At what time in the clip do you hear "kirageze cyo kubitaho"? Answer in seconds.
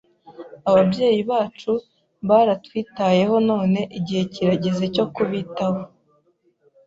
4.33-5.81